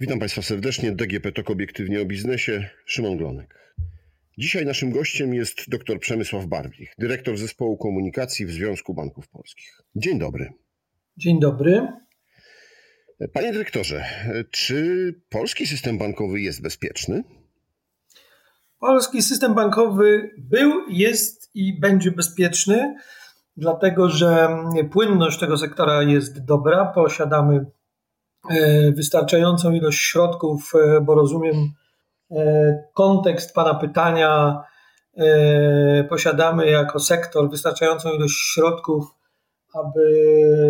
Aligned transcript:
Witam 0.00 0.18
Państwa 0.18 0.42
serdecznie. 0.42 0.92
DGP 0.92 1.32
TOK 1.32 1.50
obiektywnie 1.50 2.02
o 2.02 2.04
biznesie. 2.04 2.68
Szymon 2.84 3.16
Glonek. 3.16 3.74
Dzisiaj 4.38 4.66
naszym 4.66 4.90
gościem 4.90 5.34
jest 5.34 5.70
dr 5.70 6.00
Przemysław 6.00 6.46
Barbich, 6.46 6.94
dyrektor 6.98 7.36
zespołu 7.36 7.76
komunikacji 7.76 8.46
w 8.46 8.50
Związku 8.50 8.94
Banków 8.94 9.28
Polskich. 9.28 9.82
Dzień 9.96 10.18
dobry. 10.18 10.52
Dzień 11.16 11.40
dobry. 11.40 11.88
Panie 13.32 13.52
dyrektorze, 13.52 14.04
czy 14.50 15.14
polski 15.28 15.66
system 15.66 15.98
bankowy 15.98 16.40
jest 16.40 16.62
bezpieczny? 16.62 17.24
Polski 18.78 19.22
system 19.22 19.54
bankowy 19.54 20.30
był, 20.38 20.72
jest 20.90 21.50
i 21.54 21.80
będzie 21.80 22.10
bezpieczny, 22.10 22.94
dlatego 23.56 24.08
że 24.08 24.48
płynność 24.92 25.40
tego 25.40 25.58
sektora 25.58 26.02
jest 26.02 26.44
dobra. 26.44 26.84
Posiadamy 26.94 27.66
wystarczającą 28.96 29.72
ilość 29.72 29.98
środków, 29.98 30.72
e, 30.74 31.00
bo 31.00 31.14
rozumiem 31.14 31.72
e, 32.30 32.84
kontekst 32.94 33.54
Pana 33.54 33.74
pytania. 33.74 34.62
Posiadamy 36.08 36.70
jako 36.70 37.00
sektor 37.00 37.50
wystarczającą 37.50 38.12
ilość 38.12 38.34
środków, 38.34 39.04
aby 39.74 40.02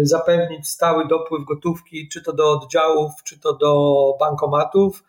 zapewnić 0.03 0.69
stały 0.69 1.09
dopływ 1.09 1.45
gotówki, 1.45 2.09
czy 2.09 2.23
to 2.23 2.33
do 2.33 2.53
oddziałów, 2.53 3.13
czy 3.25 3.41
to 3.41 3.53
do 3.53 3.95
bankomatów. 4.21 5.05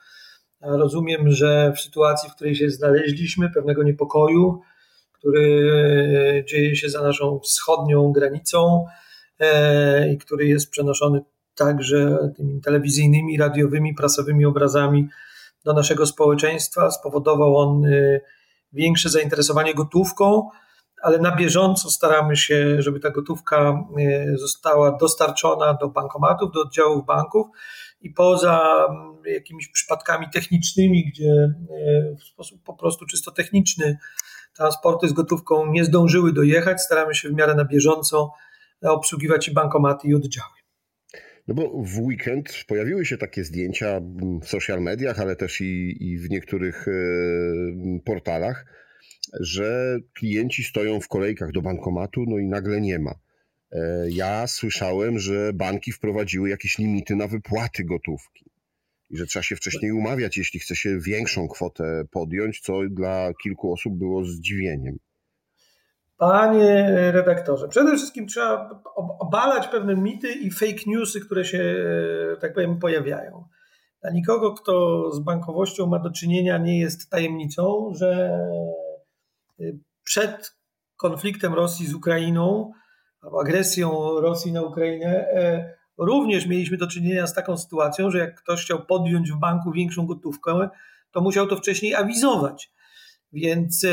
Rozumiem, 0.62 1.32
że 1.32 1.74
w 1.76 1.80
sytuacji, 1.80 2.30
w 2.30 2.36
której 2.36 2.56
się 2.56 2.70
znaleźliśmy, 2.70 3.50
pewnego 3.50 3.84
niepokoju, 3.84 4.62
który 5.12 6.44
dzieje 6.48 6.76
się 6.76 6.90
za 6.90 7.02
naszą 7.02 7.40
wschodnią 7.40 8.12
granicą 8.12 8.86
i 10.14 10.18
który 10.18 10.46
jest 10.46 10.70
przenoszony 10.70 11.22
także 11.66 12.18
tymi 12.38 12.62
telewizyjnymi, 12.62 13.38
radiowymi, 13.38 13.94
prasowymi 13.94 14.46
obrazami 14.46 15.08
do 15.66 15.74
naszego 15.74 16.06
społeczeństwa. 16.06 16.92
Spowodował 16.92 17.58
on 17.58 17.86
y, 17.86 18.22
większe 18.74 19.10
zainteresowanie 19.10 19.74
gotówką, 19.74 20.50
ale 21.02 21.20
na 21.20 21.36
bieżąco 21.36 21.90
staramy 21.90 22.36
się, 22.36 22.82
żeby 22.82 23.00
ta 23.00 23.10
gotówka 23.10 23.86
y, 24.00 24.38
została 24.38 24.98
dostarczona 24.98 25.74
do 25.74 25.90
bankomatów, 25.90 26.52
do 26.52 26.62
oddziałów 26.62 27.06
banków 27.06 27.48
i 28.02 28.10
poza 28.10 28.86
mm, 28.90 29.16
jakimiś 29.26 29.68
przypadkami 29.68 30.28
technicznymi, 30.34 31.06
gdzie 31.10 31.32
y, 31.32 32.16
w 32.20 32.24
sposób 32.24 32.64
po 32.64 32.74
prostu 32.74 33.06
czysto 33.06 33.32
techniczny 33.32 33.98
transporty 34.56 35.08
z 35.08 35.14
gotówką 35.14 35.66
nie 35.66 35.86
zdążyły 35.86 36.34
dojechać, 36.34 36.82
staramy 36.82 37.16
się 37.16 37.30
w 37.30 37.34
miarę 37.34 37.56
na 37.56 37.66
bieżąco 37.66 38.32
obsługiwać 38.82 39.48
i 39.48 39.54
bankomaty 39.54 40.08
i 40.08 40.16
oddziały. 40.16 40.61
No 41.48 41.56
bo 41.56 41.84
w 41.84 42.00
weekend 42.00 42.64
pojawiły 42.68 43.06
się 43.06 43.18
takie 43.18 43.44
zdjęcia 43.44 44.02
w 44.42 44.48
social 44.48 44.82
mediach, 44.82 45.20
ale 45.20 45.36
też 45.36 45.62
i, 45.62 45.98
i 46.00 46.18
w 46.18 46.30
niektórych 46.30 46.88
e, 46.88 46.92
portalach, 48.06 48.66
że 49.40 49.98
klienci 50.14 50.64
stoją 50.64 51.00
w 51.00 51.08
kolejkach 51.08 51.52
do 51.52 51.62
bankomatu, 51.62 52.24
no 52.28 52.38
i 52.38 52.48
nagle 52.48 52.82
nie 52.82 53.00
ma. 53.00 53.16
E, 53.72 54.06
ja 54.10 54.48
słyszałem, 54.48 55.20
że 55.20 55.54
banki 55.54 55.92
wprowadziły 55.92 56.50
jakieś 56.50 56.78
limity 56.78 57.16
na 57.16 57.28
wypłaty 57.28 57.84
gotówki 57.84 58.52
i 59.10 59.18
że 59.18 59.26
trzeba 59.26 59.44
się 59.44 59.56
wcześniej 59.56 59.92
umawiać, 59.92 60.38
jeśli 60.38 60.60
chce 60.60 60.76
się 60.76 61.00
większą 61.00 61.48
kwotę 61.48 62.04
podjąć, 62.12 62.60
co 62.60 62.82
dla 62.90 63.34
kilku 63.44 63.74
osób 63.74 63.98
było 63.98 64.26
zdziwieniem. 64.26 64.98
Panie 66.22 67.12
redaktorze, 67.12 67.68
przede 67.68 67.98
wszystkim 67.98 68.28
trzeba 68.28 68.82
obalać 69.20 69.68
pewne 69.68 69.96
mity 69.96 70.32
i 70.32 70.52
fake 70.52 70.82
newsy, 70.88 71.22
które 71.22 71.46
się, 71.46 71.76
e, 72.34 72.38
tak 72.38 72.54
powiem, 72.54 72.80
pojawiają. 72.80 73.46
Dla 74.02 74.12
nikogo, 74.12 74.54
kto 74.54 75.12
z 75.12 75.20
bankowością 75.20 75.88
ma 75.88 76.00
do 76.00 76.12
czynienia, 76.12 76.58
nie 76.58 76.80
jest 76.80 77.10
tajemnicą, 77.10 77.92
że 77.96 78.40
e, 79.60 79.64
przed 80.04 80.56
konfliktem 80.98 81.54
Rosji 81.54 81.88
z 81.88 81.94
Ukrainą 81.94 82.72
albo 83.22 83.42
agresją 83.42 84.20
Rosji 84.20 84.52
na 84.52 84.62
Ukrainę 84.62 85.08
e, 85.08 85.74
również 85.98 86.46
mieliśmy 86.46 86.78
do 86.78 86.88
czynienia 86.88 87.28
z 87.28 87.34
taką 87.34 87.58
sytuacją, 87.58 88.12
że 88.12 88.18
jak 88.18 88.42
ktoś 88.42 88.64
chciał 88.64 88.86
podjąć 88.86 89.32
w 89.32 89.40
banku 89.40 89.72
większą 89.72 90.06
gotówkę, 90.06 90.70
to 91.12 91.22
musiał 91.22 91.48
to 91.48 91.58
wcześniej 91.58 91.96
awizować. 91.96 92.72
Więc 93.34 93.84
e, 93.84 93.90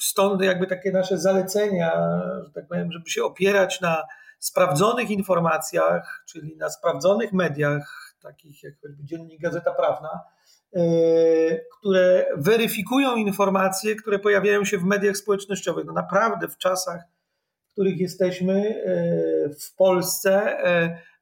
stąd 0.00 0.42
jakby 0.42 0.66
takie 0.66 0.92
nasze 0.92 1.18
zalecenia, 1.18 1.92
że 2.44 2.50
tak 2.52 2.68
powiem, 2.68 2.92
żeby 2.92 3.10
się 3.10 3.24
opierać 3.24 3.80
na 3.80 4.02
sprawdzonych 4.38 5.10
informacjach, 5.10 6.24
czyli 6.28 6.56
na 6.56 6.70
sprawdzonych 6.70 7.32
mediach, 7.32 8.14
takich 8.22 8.62
jak 8.62 8.74
Dziennik 9.04 9.40
Gazeta 9.40 9.74
Prawna, 9.74 10.20
e, 10.76 10.80
które 11.78 12.26
weryfikują 12.36 13.16
informacje, 13.16 13.96
które 13.96 14.18
pojawiają 14.18 14.64
się 14.64 14.78
w 14.78 14.84
mediach 14.84 15.16
społecznościowych. 15.16 15.84
No 15.86 15.92
naprawdę 15.92 16.48
w 16.48 16.58
czasach, 16.58 17.02
w 17.68 17.72
których 17.72 18.00
jesteśmy 18.00 18.82
e, 18.84 19.54
w 19.60 19.74
Polsce, 19.74 20.56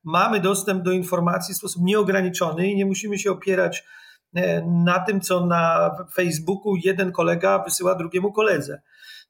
mamy 0.04 0.40
dostęp 0.40 0.82
do 0.82 0.92
informacji 0.92 1.54
w 1.54 1.56
sposób 1.56 1.82
nieograniczony 1.82 2.66
i 2.66 2.76
nie 2.76 2.86
musimy 2.86 3.18
się 3.18 3.30
opierać 3.30 3.84
na 4.66 5.00
tym, 5.00 5.20
co 5.20 5.46
na 5.46 5.90
Facebooku 6.14 6.76
jeden 6.76 7.12
kolega 7.12 7.58
wysyła 7.58 7.94
drugiemu 7.94 8.32
koledze. 8.32 8.82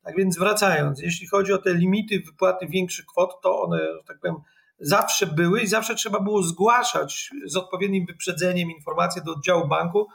Tak 0.02 0.16
więc 0.16 0.38
wracając, 0.38 1.00
jeśli 1.00 1.26
chodzi 1.26 1.52
o 1.52 1.58
te 1.58 1.74
limity 1.74 2.20
wypłaty 2.20 2.66
większych 2.66 3.06
kwot, 3.06 3.40
to 3.42 3.62
one, 3.62 3.80
tak 4.06 4.20
powiem, 4.20 4.36
zawsze 4.80 5.26
były 5.26 5.60
i 5.60 5.66
zawsze 5.66 5.94
trzeba 5.94 6.20
było 6.20 6.42
zgłaszać 6.42 7.30
z 7.46 7.56
odpowiednim 7.56 8.06
wyprzedzeniem 8.06 8.70
informacje 8.70 9.22
do 9.22 9.32
oddziału 9.32 9.68
banku, 9.68 10.08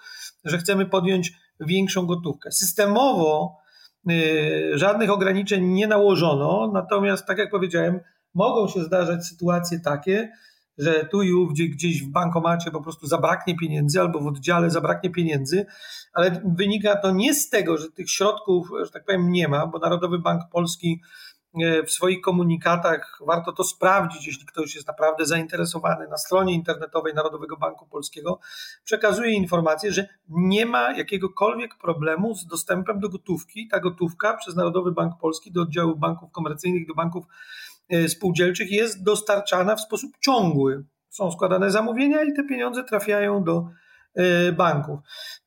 że 0.46 0.58
chcemy 0.58 0.86
podjąć 0.86 1.32
większą 1.60 2.06
gotówkę. 2.06 2.52
Systemowo 2.52 3.58
y, 4.12 4.72
żadnych 4.74 5.10
ograniczeń 5.10 5.66
nie 5.66 5.88
nałożono, 5.88 6.72
natomiast, 6.74 7.26
tak 7.26 7.38
jak 7.38 7.52
powiedziałem, 7.52 8.00
mogą 8.34 8.68
się 8.68 8.84
zdarzać 8.84 9.26
sytuacje 9.26 9.80
takie, 9.80 10.32
że 10.80 11.06
tu 11.06 11.22
i 11.22 11.34
ówdzie 11.34 11.68
gdzieś 11.68 12.04
w 12.04 12.12
bankomacie 12.12 12.72
po 12.72 12.82
prostu 12.82 13.08
zabraknie 13.08 13.56
pieniędzy 13.56 14.02
albo 14.02 14.20
w 14.20 14.28
oddziale 14.28 14.70
zabraknie 14.70 15.10
pieniędzy, 15.10 15.66
ale 16.14 16.42
wynika 16.46 16.96
to 16.96 17.12
nie 17.12 17.34
z 17.34 17.50
tego, 17.50 17.78
że 17.78 17.92
tych 17.92 18.12
środków, 18.12 18.70
że 18.84 18.92
tak 18.92 19.06
powiem, 19.06 19.32
nie 19.32 19.48
ma, 19.48 19.68
bo 19.68 19.80
Narodowy 19.80 20.20
Bank 20.20 20.42
Polski 20.52 21.02
e, 21.62 21.84
w 21.84 21.92
swoich 21.92 22.22
komunikatach, 22.22 23.20
warto 23.28 23.52
to 23.52 23.64
sprawdzić, 23.64 24.28
jeśli 24.28 24.46
ktoś 24.46 24.76
jest 24.76 24.88
naprawdę 24.88 25.26
zainteresowany, 25.26 26.08
na 26.08 26.18
stronie 26.18 26.54
internetowej 26.54 27.14
Narodowego 27.14 27.58
Banku 27.58 27.88
Polskiego 27.88 28.40
przekazuje 28.84 29.32
informację, 29.32 29.92
że 29.92 30.08
nie 30.30 30.66
ma 30.66 30.92
jakiegokolwiek 30.92 31.78
problemu 31.78 32.36
z 32.36 32.46
dostępem 32.46 33.00
do 33.00 33.10
gotówki. 33.10 33.68
Ta 33.68 33.80
gotówka 33.80 34.38
przez 34.38 34.56
Narodowy 34.56 34.92
Bank 34.92 35.14
Polski 35.22 35.52
do 35.52 35.62
oddziałów 35.62 36.00
banków 36.00 36.32
komercyjnych, 36.32 36.88
do 36.88 36.94
banków 36.94 37.26
spółdzielczych 38.08 38.72
jest 38.72 39.04
dostarczana 39.04 39.76
w 39.76 39.82
sposób 39.82 40.12
ciągły. 40.22 40.84
Są 41.10 41.32
składane 41.32 41.72
zamówienia 41.72 42.24
i 42.24 42.34
te 42.34 42.44
pieniądze 42.44 42.84
trafiają 42.84 43.44
do 43.44 43.70
e, 44.16 44.52
banków. 44.52 45.00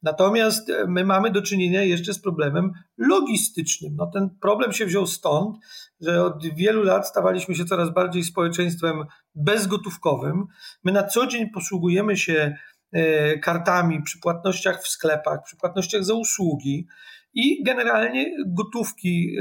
Natomiast 0.02 0.70
e, 0.70 0.86
my 0.86 1.04
mamy 1.04 1.30
do 1.30 1.42
czynienia 1.42 1.82
jeszcze 1.82 2.14
z 2.14 2.22
problemem 2.22 2.72
logistycznym. 2.98 3.96
No 3.96 4.10
ten 4.14 4.30
problem 4.40 4.72
się 4.72 4.86
wziął 4.86 5.06
stąd, 5.06 5.56
że 6.00 6.24
od 6.24 6.46
wielu 6.56 6.82
lat 6.82 7.08
stawaliśmy 7.08 7.54
się 7.54 7.64
coraz 7.64 7.94
bardziej 7.94 8.24
społeczeństwem 8.24 9.04
bezgotówkowym. 9.34 10.46
My 10.84 10.92
na 10.92 11.02
co 11.02 11.26
dzień 11.26 11.50
posługujemy 11.50 12.16
się 12.16 12.56
kartami 13.42 14.02
przy 14.02 14.20
płatnościach 14.20 14.82
w 14.82 14.88
sklepach, 14.88 15.38
przy 15.44 15.56
płatnościach 15.56 16.04
za 16.04 16.14
usługi 16.14 16.86
i 17.34 17.62
generalnie 17.64 18.26
gotówki 18.46 19.36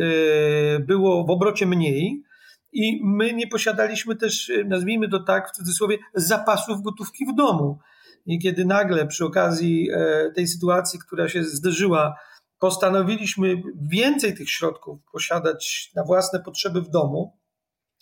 było 0.88 1.26
w 1.26 1.30
obrocie 1.30 1.66
mniej 1.66 2.24
i 2.74 3.02
my 3.04 3.34
nie 3.34 3.48
posiadaliśmy 3.48 4.16
też, 4.16 4.50
e, 4.50 4.64
nazwijmy 4.64 5.10
to 5.10 5.20
tak 5.20 5.50
w 5.50 5.52
cudzysłowie, 5.52 5.98
zapasów 6.14 6.82
gotówki 6.82 7.26
w 7.26 7.36
domu. 7.36 7.80
I 8.26 8.40
kiedy 8.40 8.66
nagle 8.66 9.08
przy 9.08 9.26
okazji 9.26 9.90
e, 9.94 10.32
tej 10.36 10.48
sytuacji, 10.48 11.00
która 11.00 11.30
się 11.30 11.44
zdarzyła, 11.44 12.16
postanowiliśmy 12.60 13.62
więcej 13.82 14.36
tych 14.36 14.50
środków 14.50 15.00
posiadać 15.12 15.92
na 15.96 16.04
własne 16.04 16.40
potrzeby 16.40 16.82
w 16.82 16.90
domu, 16.90 17.38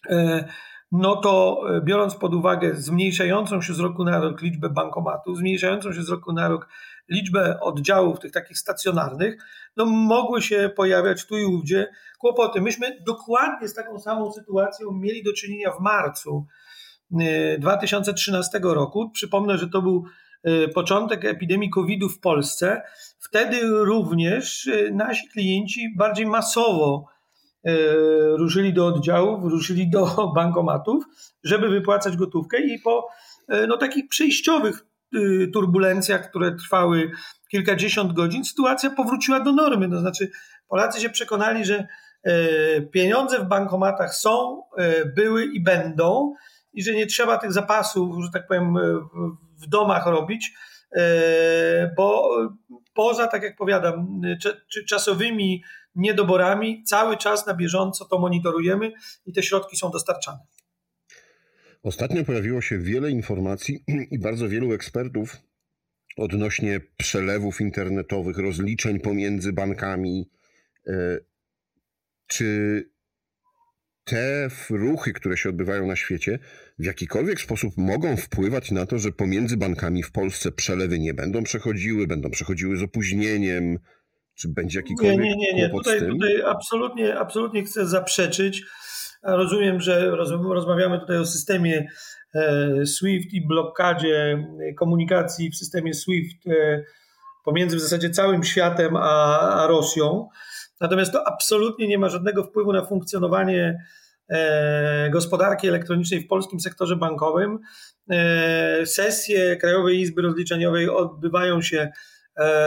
e, 0.10 0.48
no 0.92 1.16
to 1.16 1.64
biorąc 1.84 2.16
pod 2.16 2.34
uwagę 2.34 2.76
zmniejszającą 2.76 3.62
się 3.62 3.74
z 3.74 3.80
roku 3.80 4.04
na 4.04 4.20
rok 4.20 4.42
liczbę 4.42 4.70
bankomatów, 4.70 5.38
zmniejszającą 5.38 5.94
się 5.94 6.04
z 6.04 6.10
roku 6.10 6.34
na 6.34 6.48
rok 6.48 6.68
liczbę 7.10 7.60
oddziałów 7.60 8.20
tych 8.20 8.32
takich 8.32 8.58
stacjonarnych, 8.58 9.38
no 9.78 9.86
mogły 9.86 10.42
się 10.42 10.70
pojawiać 10.76 11.26
tu 11.26 11.38
i 11.38 11.46
ówdzie 11.46 11.92
kłopoty. 12.20 12.62
Myśmy 12.62 12.98
dokładnie 13.06 13.68
z 13.68 13.74
taką 13.74 14.00
samą 14.00 14.32
sytuacją 14.32 14.92
mieli 14.92 15.24
do 15.24 15.34
czynienia 15.34 15.72
w 15.72 15.80
marcu 15.80 16.46
2013 17.60 18.58
y, 18.58 18.62
roku. 18.62 19.10
Przypomnę, 19.10 19.58
że 19.58 19.68
to 19.70 19.82
był 19.82 20.04
y, 20.48 20.68
początek 20.68 21.26
epidemii 21.26 21.70
COVID-u 21.70 22.10
w 22.10 22.20
Polsce. 22.20 22.82
Wtedy 23.20 23.62
również 23.64 24.68
y, 24.68 24.92
nasi 24.94 25.28
klienci 25.30 25.96
bardziej 25.98 26.26
masowo 26.26 27.06
ruszyli 28.38 28.74
do 28.74 28.86
oddziałów, 28.86 29.52
ruszyli 29.52 29.90
do 29.90 30.06
bankomatów, 30.36 31.04
żeby 31.44 31.70
wypłacać 31.70 32.18
gotówkę 32.18 32.62
i 32.62 32.80
po 32.80 33.08
no, 33.68 33.78
takich 33.78 34.08
przejściowych 34.08 34.86
turbulencjach, 35.54 36.30
które 36.30 36.56
trwały 36.56 37.12
kilkadziesiąt 37.52 38.14
godzin, 38.14 38.46
sytuacja 38.46 38.90
powróciła 38.90 39.40
do 39.40 39.52
normy. 39.52 39.90
To 39.90 40.00
znaczy, 40.00 40.32
Polacy 40.68 41.02
się 41.02 41.10
przekonali, 41.10 41.66
że 41.66 41.88
pieniądze 42.92 43.40
w 43.40 43.48
bankomatach 43.48 44.16
są, 44.16 44.64
były 45.16 45.46
i 45.46 45.64
będą, 45.64 46.34
i 46.74 46.84
że 46.84 46.94
nie 46.94 47.08
trzeba 47.08 47.38
tych 47.38 47.54
zapasów, 47.54 48.24
że 48.24 48.30
tak 48.34 48.48
powiem, 48.48 48.76
w 49.62 49.68
domach 49.68 50.06
robić, 50.06 50.54
bo 51.98 52.30
poza, 52.94 53.28
tak 53.28 53.44
jak 53.44 53.58
powiadam, 53.58 54.22
czasowymi 54.88 55.64
niedoborami, 55.96 56.84
cały 56.84 57.18
czas 57.18 57.48
na 57.48 57.54
bieżąco 57.54 58.06
to 58.06 58.20
monitorujemy 58.20 58.92
i 59.26 59.34
te 59.34 59.44
środki 59.44 59.78
są 59.78 59.92
dostarczane. 59.92 60.40
Ostatnio 61.84 62.24
pojawiło 62.24 62.62
się 62.62 62.78
wiele 62.78 63.12
informacji 63.12 63.84
i 64.12 64.20
bardzo 64.20 64.50
wielu 64.50 64.74
ekspertów 64.74 65.38
odnośnie 66.18 66.82
przelewów 66.98 67.62
internetowych, 67.62 68.38
rozliczeń 68.38 69.00
pomiędzy 69.00 69.54
bankami. 69.54 70.30
E, 70.88 71.20
czy 72.28 72.90
te 74.04 74.50
ruchy, 74.70 75.14
które 75.14 75.38
się 75.38 75.50
odbywają 75.50 75.88
na 75.88 75.96
świecie, 75.96 76.40
w 76.80 76.86
jakikolwiek 76.86 77.42
sposób 77.42 77.74
mogą 77.78 78.18
wpływać 78.18 78.72
na 78.72 78.86
to, 78.86 79.00
że 79.00 79.12
pomiędzy 79.12 79.58
bankami 79.58 80.04
w 80.04 80.12
Polsce 80.12 80.52
przelewy 80.52 81.00
nie 81.00 81.14
będą 81.14 81.44
przechodziły, 81.44 82.08
będą 82.08 82.30
przechodziły 82.30 82.78
z 82.78 82.84
opóźnieniem? 82.84 83.80
Czy 84.36 84.48
będzie 84.48 84.80
jakikolwiek 84.80 85.20
Nie, 85.20 85.36
nie, 85.36 85.54
nie. 85.54 85.62
nie. 85.62 85.70
Tutaj, 85.70 86.00
tutaj 86.00 86.42
absolutnie, 86.46 87.20
absolutnie 87.20 87.64
chcę 87.64 87.88
zaprzeczyć. 87.88 88.64
Rozumiem, 89.24 89.82
że 89.82 90.12
rozmawiamy 90.54 91.00
tutaj 91.00 91.18
o 91.18 91.26
systemie 91.26 91.88
e, 92.36 92.86
SWIFT 92.86 93.34
i 93.34 93.48
blokadzie 93.48 94.48
komunikacji 94.78 95.52
w 95.52 95.56
systemie 95.56 95.94
SWIFT 95.94 96.48
e, 96.48 96.84
pomiędzy 97.46 97.78
w 97.78 97.80
zasadzie 97.80 98.10
całym 98.10 98.44
światem 98.44 98.96
a, 98.98 99.66
Rosją. 99.68 100.30
Natomiast 100.82 101.12
to 101.12 101.28
absolutnie 101.28 101.88
nie 101.88 101.98
ma 101.98 102.10
żadnego 102.10 102.44
wpływu 102.44 102.74
na 102.74 102.86
funkcjonowanie 102.86 103.86
e, 104.30 105.10
gospodarki 105.10 105.68
elektronicznej 105.68 106.22
w 106.22 106.28
polskim 106.28 106.60
sektorze 106.60 106.96
bankowym. 106.96 107.60
Sesje 108.86 109.58
Krajowej 109.58 110.00
Izby 110.00 110.22
Rozliczeniowej 110.22 110.90
odbywają 110.90 111.62
się 111.62 111.92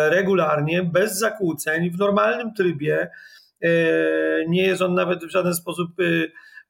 regularnie, 0.08 0.82
bez 0.82 1.18
zakłóceń, 1.18 1.90
w 1.90 1.98
normalnym 1.98 2.54
trybie. 2.54 3.10
Nie 4.48 4.66
jest 4.66 4.82
on 4.82 4.94
nawet 4.94 5.24
w 5.24 5.30
żaden 5.30 5.54
sposób 5.54 5.90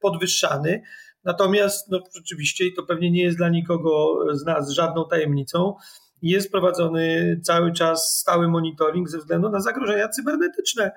podwyższany. 0.01 0.83
Natomiast 1.25 1.91
no, 1.91 2.01
rzeczywiście, 2.17 2.65
i 2.67 2.75
to 2.75 2.83
pewnie 2.83 3.11
nie 3.11 3.23
jest 3.23 3.37
dla 3.37 3.49
nikogo 3.49 4.19
z 4.33 4.45
nas 4.45 4.71
żadną 4.71 5.09
tajemnicą, 5.09 5.75
jest 6.23 6.51
prowadzony 6.51 7.37
cały 7.43 7.73
czas 7.73 8.19
stały 8.19 8.49
monitoring 8.49 9.09
ze 9.09 9.19
względu 9.19 9.49
na 9.49 9.61
zagrożenia 9.61 10.09
cybernetyczne, 10.09 10.93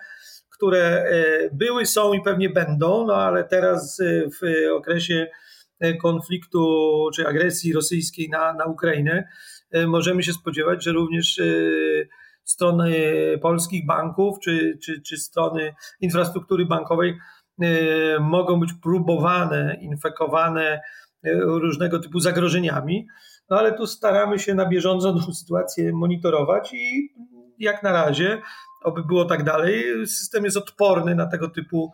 które 0.49 0.79
e, 0.79 1.49
były, 1.53 1.85
są 1.85 2.13
i 2.13 2.21
pewnie 2.21 2.49
będą, 2.49 3.07
no 3.07 3.15
ale 3.15 3.43
teraz 3.43 3.99
e, 3.99 4.29
w 4.29 4.71
okresie 4.77 5.27
e, 5.79 5.97
konfliktu 5.97 6.67
czy 7.15 7.27
agresji 7.27 7.73
rosyjskiej 7.73 8.29
na, 8.29 8.53
na 8.53 8.65
Ukrainę 8.65 9.27
możemy 9.87 10.23
się 10.23 10.33
spodziewać, 10.33 10.83
że 10.83 10.91
również 10.91 11.41
strony 12.45 12.93
polskich 13.41 13.85
banków 13.85 14.39
czy, 14.39 14.77
czy, 14.83 15.01
czy 15.01 15.17
strony 15.17 15.73
infrastruktury 16.01 16.65
bankowej 16.65 17.17
Y, 17.63 18.19
mogą 18.19 18.59
być 18.59 18.73
próbowane, 18.73 19.77
infekowane 19.81 20.81
y, 21.25 21.39
różnego 21.41 21.99
typu 21.99 22.19
zagrożeniami, 22.19 23.07
no 23.49 23.59
ale 23.59 23.73
tu 23.73 23.87
staramy 23.87 24.39
się 24.39 24.55
na 24.55 24.65
bieżąco 24.65 25.13
tę 25.13 25.33
sytuację 25.41 25.93
monitorować 25.93 26.73
i 26.73 27.13
jak 27.59 27.83
na 27.83 27.91
razie, 27.91 28.41
oby 28.83 29.03
było 29.03 29.25
tak 29.25 29.43
dalej, 29.43 30.07
system 30.07 30.45
jest 30.45 30.57
odporny 30.57 31.15
na 31.15 31.25
tego 31.25 31.49
typu 31.49 31.93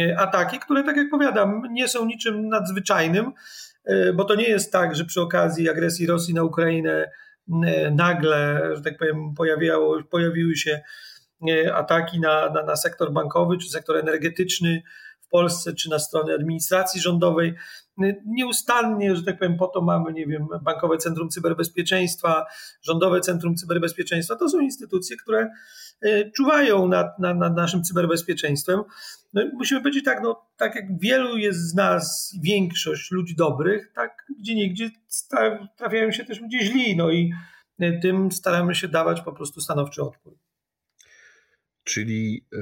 y, 0.00 0.18
ataki, 0.18 0.58
które, 0.58 0.84
tak 0.84 0.96
jak 0.96 1.10
powiadam, 1.10 1.62
nie 1.70 1.88
są 1.88 2.06
niczym 2.06 2.48
nadzwyczajnym, 2.48 3.32
bo 4.14 4.24
to 4.24 4.34
nie 4.34 4.48
jest 4.48 4.72
tak, 4.72 4.96
że 4.96 5.04
przy 5.04 5.20
okazji 5.20 5.70
agresji 5.70 6.06
Rosji 6.06 6.34
na 6.34 6.42
Ukrainę 6.42 7.10
nagle, 7.92 8.70
że 8.76 8.82
tak 8.82 8.98
powiem, 8.98 9.34
pojawiało, 9.34 10.02
pojawiły 10.02 10.56
się 10.56 10.80
ataki 11.74 12.20
na, 12.20 12.50
na, 12.50 12.62
na 12.62 12.76
sektor 12.76 13.12
bankowy 13.12 13.58
czy 13.58 13.68
sektor 13.68 13.96
energetyczny 13.96 14.82
w 15.20 15.28
Polsce, 15.28 15.74
czy 15.74 15.90
na 15.90 15.98
stronie 15.98 16.34
administracji 16.34 17.00
rządowej. 17.00 17.54
Nieustannie, 18.26 19.16
że 19.16 19.22
tak 19.22 19.38
powiem, 19.38 19.56
po 19.56 19.66
to 19.66 19.80
mamy, 19.80 20.12
nie 20.12 20.26
wiem, 20.26 20.46
Bankowe 20.62 20.98
Centrum 20.98 21.28
Cyberbezpieczeństwa, 21.28 22.46
Rządowe 22.82 23.20
Centrum 23.20 23.56
Cyberbezpieczeństwa. 23.56 24.36
To 24.36 24.48
są 24.48 24.60
instytucje, 24.60 25.16
które 25.16 25.50
e, 26.02 26.30
czuwają 26.30 26.88
nad, 26.88 27.18
nad, 27.18 27.38
nad 27.38 27.56
naszym 27.56 27.82
cyberbezpieczeństwem. 27.82 28.82
No, 29.32 29.42
musimy 29.54 29.80
powiedzieć 29.80 30.04
tak, 30.04 30.22
no, 30.22 30.46
tak 30.56 30.74
jak 30.74 30.98
wielu 31.00 31.36
jest 31.36 31.58
z 31.58 31.74
nas, 31.74 32.36
większość 32.42 33.10
ludzi 33.10 33.36
dobrych, 33.36 33.92
tak 33.94 34.26
gdzie 34.40 34.54
niegdzie 34.54 34.90
trafiają 35.76 36.12
się 36.12 36.24
też 36.24 36.40
ludzie 36.40 36.60
źli, 36.60 36.96
no 36.96 37.10
i 37.10 37.32
e, 37.78 37.98
tym 37.98 38.32
staramy 38.32 38.74
się 38.74 38.88
dawać 38.88 39.20
po 39.20 39.32
prostu 39.32 39.60
stanowczy 39.60 40.02
odpór. 40.02 40.38
Czyli 41.84 42.46
e, 42.52 42.58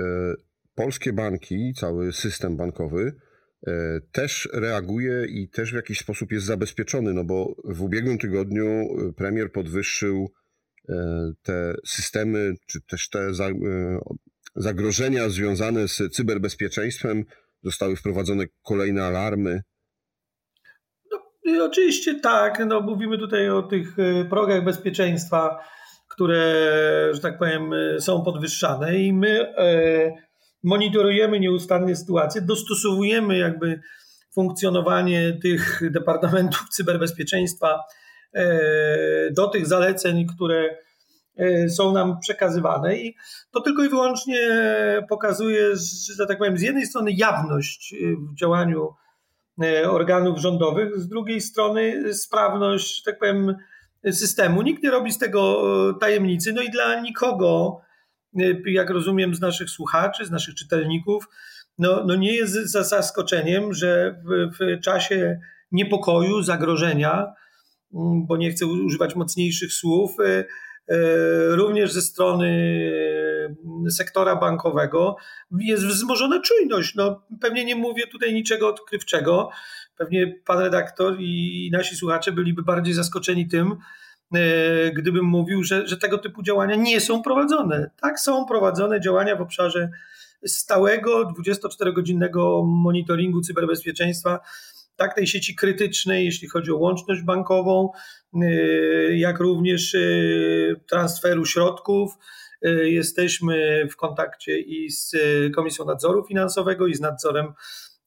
polskie 0.74 1.12
banki, 1.12 1.72
cały 1.76 2.12
system 2.12 2.56
bankowy 2.56 3.14
też 4.12 4.48
reaguje 4.52 5.26
i 5.28 5.48
też 5.48 5.72
w 5.72 5.76
jakiś 5.76 5.98
sposób 5.98 6.32
jest 6.32 6.46
zabezpieczony, 6.46 7.14
no 7.14 7.24
bo 7.24 7.54
w 7.64 7.82
ubiegłym 7.82 8.18
tygodniu 8.18 8.64
e, 8.64 9.12
premier 9.12 9.52
podwyższył 9.52 10.32
te 11.42 11.74
systemy, 11.86 12.54
czy 12.66 12.80
też 12.80 13.08
te 13.08 13.30
zagrożenia 14.56 15.28
związane 15.28 15.88
z 15.88 16.12
cyberbezpieczeństwem. 16.12 17.24
Zostały 17.62 17.96
wprowadzone 17.96 18.44
kolejne 18.62 19.04
alarmy. 19.04 19.62
No, 21.44 21.64
oczywiście 21.64 22.20
tak. 22.20 22.62
No, 22.66 22.80
mówimy 22.80 23.18
tutaj 23.18 23.50
o 23.50 23.62
tych 23.62 23.96
progach 24.30 24.64
bezpieczeństwa 24.64 25.58
które, 26.14 26.54
że 27.12 27.20
tak 27.20 27.38
powiem, 27.38 27.70
są 27.98 28.22
podwyższane 28.22 28.98
i 28.98 29.12
my 29.12 29.56
e, 29.56 30.12
monitorujemy 30.64 31.40
nieustannie 31.40 31.96
sytuację, 31.96 32.40
dostosowujemy 32.40 33.38
jakby 33.38 33.80
funkcjonowanie 34.34 35.38
tych 35.42 35.80
departamentów 35.90 36.68
cyberbezpieczeństwa 36.68 37.80
e, 38.34 39.30
do 39.30 39.48
tych 39.48 39.66
zaleceń, 39.66 40.26
które 40.26 40.76
e, 41.36 41.68
są 41.68 41.92
nam 41.92 42.20
przekazywane 42.20 42.96
i 42.96 43.14
to 43.50 43.60
tylko 43.60 43.84
i 43.84 43.88
wyłącznie 43.88 44.38
pokazuje, 45.08 45.76
że 46.16 46.26
tak 46.26 46.38
powiem, 46.38 46.58
z 46.58 46.62
jednej 46.62 46.86
strony 46.86 47.12
jawność 47.12 47.94
w 48.32 48.38
działaniu 48.38 48.88
organów 49.88 50.38
rządowych, 50.38 51.00
z 51.00 51.08
drugiej 51.08 51.40
strony 51.40 52.14
sprawność, 52.14 53.02
tak 53.02 53.18
powiem, 53.18 53.56
systemu. 54.12 54.62
Nikt 54.62 54.82
nie 54.82 54.90
robi 54.90 55.12
z 55.12 55.18
tego 55.18 55.62
e, 55.90 55.98
tajemnicy, 56.00 56.52
no 56.52 56.62
i 56.62 56.70
dla 56.70 57.00
nikogo, 57.00 57.80
e, 57.80 57.93
jak 58.66 58.90
rozumiem 58.90 59.34
z 59.34 59.40
naszych 59.40 59.70
słuchaczy, 59.70 60.24
z 60.24 60.30
naszych 60.30 60.54
czytelników, 60.54 61.28
no, 61.78 62.04
no 62.06 62.14
nie 62.14 62.32
jest 62.32 62.52
za 62.52 62.82
zaskoczeniem, 62.82 63.74
że 63.74 64.22
w, 64.24 64.56
w 64.58 64.80
czasie 64.80 65.40
niepokoju, 65.72 66.42
zagrożenia, 66.42 67.32
mm, 67.94 68.26
bo 68.26 68.36
nie 68.36 68.50
chcę 68.50 68.66
używać 68.66 69.14
mocniejszych 69.14 69.72
słów, 69.72 70.16
e, 70.20 70.44
również 71.56 71.92
ze 71.92 72.02
strony 72.02 72.48
sektora 73.90 74.36
bankowego 74.36 75.16
jest 75.60 75.86
wzmożona 75.86 76.40
czujność. 76.40 76.94
No, 76.94 77.22
pewnie 77.40 77.64
nie 77.64 77.76
mówię 77.76 78.06
tutaj 78.06 78.34
niczego 78.34 78.68
odkrywczego. 78.68 79.50
Pewnie 79.96 80.34
pan 80.44 80.58
redaktor 80.58 81.16
i 81.20 81.70
nasi 81.72 81.96
słuchacze 81.96 82.32
byliby 82.32 82.62
bardziej 82.62 82.94
zaskoczeni 82.94 83.48
tym, 83.48 83.76
gdybym 84.94 85.24
mówił, 85.24 85.64
że, 85.64 85.86
że 85.86 85.96
tego 85.96 86.18
typu 86.18 86.42
działania 86.42 86.74
nie 86.74 87.00
są 87.00 87.22
prowadzone. 87.22 87.90
Tak, 88.00 88.20
są 88.20 88.46
prowadzone 88.46 89.00
działania 89.00 89.36
w 89.36 89.40
obszarze 89.40 89.90
stałego 90.46 91.32
24-godzinnego 91.40 92.62
monitoringu 92.66 93.40
cyberbezpieczeństwa, 93.40 94.40
tak 94.96 95.14
tej 95.14 95.26
sieci 95.26 95.56
krytycznej, 95.56 96.24
jeśli 96.24 96.48
chodzi 96.48 96.72
o 96.72 96.76
łączność 96.76 97.22
bankową, 97.22 97.90
e, 98.34 98.46
jak 99.16 99.40
również 99.40 99.94
e, 99.94 99.98
transferu 100.86 101.46
środków. 101.46 102.12
Jesteśmy 102.84 103.88
w 103.90 103.96
kontakcie 103.96 104.60
i 104.60 104.90
z 104.90 105.12
Komisją 105.54 105.84
Nadzoru 105.84 106.24
Finansowego, 106.26 106.86
i 106.86 106.94
z 106.94 107.00
nadzorem 107.00 107.52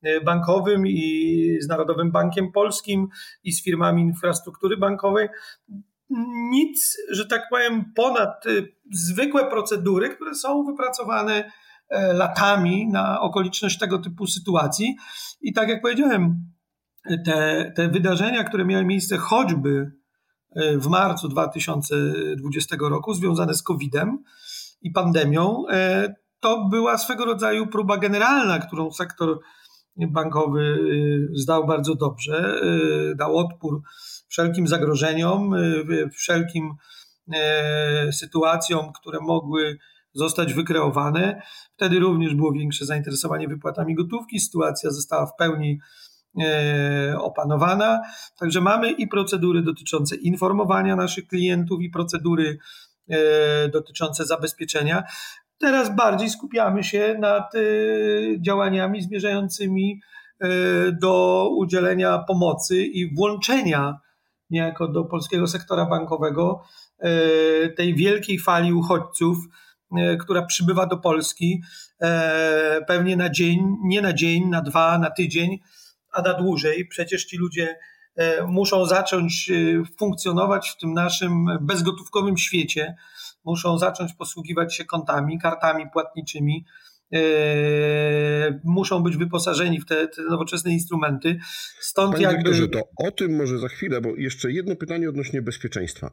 E, 0.04 0.22
bankowym 0.22 0.88
i 0.88 1.58
z 1.62 1.68
Narodowym 1.68 2.12
Bankiem 2.12 2.52
Polskim 2.52 3.08
i 3.44 3.52
z 3.52 3.64
firmami 3.64 4.02
infrastruktury 4.02 4.78
bankowej. 4.78 5.28
Nic, 6.52 6.98
że 7.10 7.26
tak 7.26 7.42
powiem, 7.50 7.94
ponad 7.96 8.46
e, 8.48 8.50
zwykłe 8.94 9.50
procedury, 9.50 10.10
które 10.10 10.36
są 10.36 10.64
wypracowane 10.66 11.52
e, 11.90 12.14
latami 12.14 12.88
na 12.88 13.22
okoliczność 13.22 13.80
tego 13.80 14.00
typu 14.00 14.28
sytuacji. 14.28 14.96
I 15.42 15.54
tak 15.54 15.70
jak 15.70 15.82
powiedziałem, 15.82 16.36
te, 17.26 17.72
te 17.76 17.88
wydarzenia, 17.90 18.44
które 18.44 18.66
miały 18.66 18.86
miejsce 18.86 19.18
choćby 19.18 19.92
w 20.76 20.88
marcu 20.88 21.28
2020 21.28 22.76
roku 22.80 23.14
związane 23.14 23.54
z 23.54 23.64
COVID-em 23.64 24.24
i 24.82 24.92
pandemią, 24.92 25.64
to 26.40 26.70
była 26.70 26.98
swego 26.98 27.26
rodzaju 27.26 27.68
próba 27.68 27.98
generalna, 27.98 28.60
którą 28.60 28.92
sektor 28.92 29.40
bankowy 29.98 30.62
y, 30.62 31.28
zdał 31.34 31.68
bardzo 31.68 31.96
dobrze, 31.96 32.62
y, 33.12 33.16
dał 33.16 33.38
odpór 33.38 33.82
wszelkim 34.28 34.68
zagrożeniom, 34.68 35.54
y, 35.54 36.10
wszelkim 36.14 36.74
e, 37.34 38.12
sytuacjom, 38.12 38.92
które 38.94 39.20
mogły 39.20 39.78
zostać 40.14 40.54
wykreowane. 40.54 41.42
Wtedy 41.76 42.00
również 42.00 42.36
było 42.36 42.52
większe 42.52 42.86
zainteresowanie 42.86 43.48
wypłatami 43.48 43.96
gotówki. 43.96 44.40
Sytuacja 44.40 44.92
została 44.92 45.26
w 45.26 45.36
pełni 45.36 45.80
e, 46.42 47.16
opanowana. 47.20 48.02
Także 48.40 48.62
mamy 48.62 48.92
i 48.92 49.08
procedury 49.08 49.62
dotyczące 49.62 50.16
informowania 50.16 50.96
naszych 50.96 51.28
klientów, 51.28 51.82
i 51.82 51.90
procedury 51.90 52.58
e, 53.10 53.70
dotyczące 53.70 54.26
zabezpieczenia. 54.26 55.04
Teraz 55.60 55.96
bardziej 55.96 56.30
skupiamy 56.30 56.84
się 56.84 57.16
nad 57.20 57.54
działaniami 58.40 59.02
zmierzającymi 59.02 60.02
do 61.02 61.50
udzielenia 61.58 62.18
pomocy 62.18 62.86
i 62.86 63.16
włączenia 63.16 64.00
niejako 64.50 64.88
do 64.88 65.04
polskiego 65.04 65.48
sektora 65.48 65.86
bankowego 65.86 66.64
y, 67.06 67.74
tej 67.78 67.96
wielkiej 67.96 68.40
fali 68.40 68.74
uchodźców, 68.74 69.38
która 70.20 70.46
przybywa 70.46 70.86
do 70.86 70.98
Polski 70.98 71.62
pewnie 72.88 73.16
na 73.16 73.30
dzień, 73.30 73.76
nie 73.84 74.02
na 74.02 74.14
dzień, 74.14 74.50
na 74.50 74.62
dwa, 74.62 74.98
na 74.98 75.10
tydzień, 75.10 75.60
a 76.12 76.22
na 76.22 76.34
dłużej. 76.34 76.88
Przecież 76.88 77.26
ci 77.26 77.38
ludzie 77.38 77.80
muszą 78.48 78.86
zacząć 78.86 79.52
funkcjonować 80.00 80.70
w 80.70 80.78
tym 80.78 80.94
naszym 80.94 81.46
bezgotówkowym 81.62 82.38
świecie 82.38 82.96
muszą 83.48 83.78
zacząć 83.78 84.14
posługiwać 84.14 84.76
się 84.76 84.86
kontami, 84.86 85.40
kartami 85.40 85.90
płatniczymi, 85.94 86.66
e, 86.66 86.97
muszą 88.64 89.04
być 89.04 89.18
wyposażeni 89.18 89.82
w 89.82 89.86
te, 89.86 90.08
te 90.08 90.22
nowoczesne 90.22 90.72
instrumenty. 90.72 91.40
Stąd 91.80 92.12
Panie 92.12 92.24
jakby... 92.24 92.38
Wiktorze, 92.38 92.68
to 92.68 92.84
o 92.98 93.12
tym 93.12 93.36
może 93.36 93.60
za 93.60 93.68
chwilę, 93.68 94.02
bo 94.02 94.16
jeszcze 94.16 94.52
jedno 94.52 94.76
pytanie 94.76 95.10
odnośnie 95.10 95.42
bezpieczeństwa. 95.42 96.12